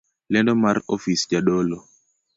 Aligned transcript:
Lendo 0.35 0.55
mar 0.61 0.79
ofis 0.97 1.27
jadolo 1.35 1.79